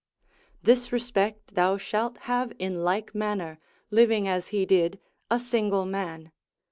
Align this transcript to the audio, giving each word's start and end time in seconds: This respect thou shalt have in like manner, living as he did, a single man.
This 0.63 0.91
respect 0.91 1.53
thou 1.53 1.77
shalt 1.77 2.17
have 2.25 2.51
in 2.57 2.83
like 2.83 3.13
manner, 3.13 3.59
living 3.91 4.27
as 4.27 4.47
he 4.47 4.65
did, 4.65 4.99
a 5.29 5.39
single 5.39 5.85
man. 5.85 6.31